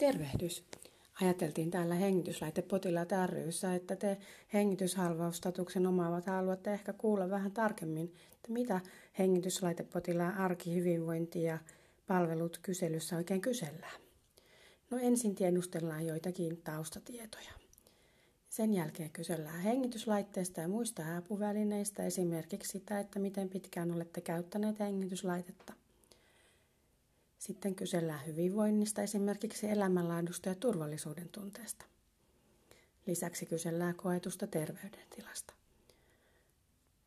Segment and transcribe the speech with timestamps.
[0.00, 0.64] Tervehdys.
[1.22, 4.18] Ajateltiin täällä hengityslaitepotilaat ryssä, että te
[4.52, 8.80] hengityshalvaustatuksen omaavat haluatte ehkä kuulla vähän tarkemmin, että mitä
[9.18, 11.58] hengityslaitepotilaan arki, hyvinvointi ja
[12.06, 14.00] palvelut kyselyssä oikein kysellään.
[14.90, 17.52] No ensin tiedustellaan joitakin taustatietoja.
[18.48, 25.72] Sen jälkeen kysellään hengityslaitteista ja muista apuvälineistä, esimerkiksi sitä, että miten pitkään olette käyttäneet hengityslaitetta.
[27.40, 31.84] Sitten kysellään hyvinvoinnista, esimerkiksi elämänlaadusta ja turvallisuuden tunteesta.
[33.06, 35.54] Lisäksi kysellään koetusta terveydentilasta.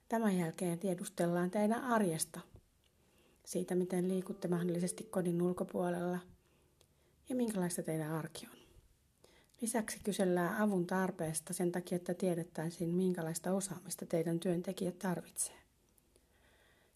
[0.09, 2.39] Tämän jälkeen tiedustellaan teidän arjesta,
[3.45, 6.19] siitä miten liikutte mahdollisesti kodin ulkopuolella
[7.29, 8.57] ja minkälaista teidän arki on.
[9.61, 15.55] Lisäksi kysellään avun tarpeesta sen takia, että tiedettäisiin, minkälaista osaamista teidän työntekijät tarvitsee.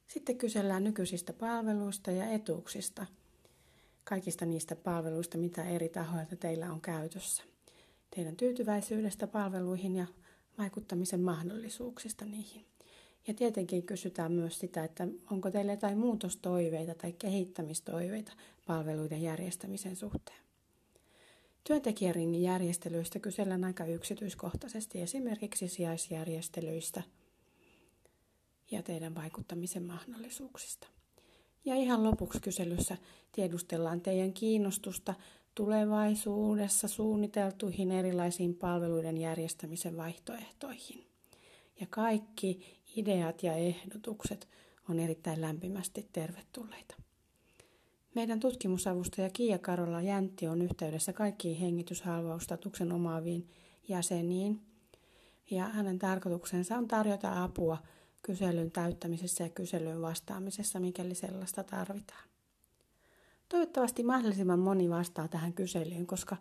[0.07, 3.05] Sitten kysellään nykyisistä palveluista ja etuuksista–
[4.09, 7.43] kaikista niistä palveluista, mitä eri tahoilta teillä on käytössä.
[8.15, 10.07] Teidän tyytyväisyydestä palveluihin ja
[10.57, 12.65] vaikuttamisen mahdollisuuksista niihin.
[13.27, 18.31] Ja tietenkin kysytään myös sitä, että onko teillä jotain muutostoiveita tai kehittämistoiveita
[18.65, 20.39] palveluiden järjestämisen suhteen.
[21.63, 27.03] Työntekijäringin järjestelyistä kysellään aika yksityiskohtaisesti esimerkiksi sijaisjärjestelyistä
[28.71, 30.87] ja teidän vaikuttamisen mahdollisuuksista.
[31.67, 32.97] Ja ihan lopuksi kyselyssä
[33.31, 35.13] tiedustellaan teidän kiinnostusta
[35.55, 41.05] tulevaisuudessa suunniteltuihin erilaisiin palveluiden järjestämisen vaihtoehtoihin.
[41.79, 44.47] Ja kaikki ideat ja ehdotukset
[44.89, 46.95] on erittäin lämpimästi tervetulleita.
[48.15, 53.49] Meidän tutkimusavustaja Kiia Karola Jäntti on yhteydessä kaikkiin hengityshalvaustatuksen omaaviin
[53.87, 54.61] jäseniin.
[55.51, 57.77] Ja hänen tarkoituksensa on tarjota apua–
[58.27, 62.29] kyselyn täyttämisessä ja kyselyyn vastaamisessa, mikäli sellaista tarvitaan.
[63.49, 66.37] Toivottavasti mahdollisimman moni vastaa tähän kyselyyn, koska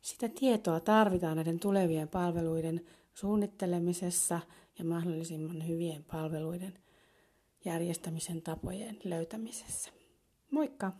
[0.00, 2.80] sitä tietoa tarvitaan näiden tulevien palveluiden
[3.14, 4.40] suunnittelemisessa
[4.78, 6.78] ja mahdollisimman hyvien palveluiden
[7.64, 9.90] järjestämisen tapojen löytämisessä.
[10.50, 10.92] Moikka!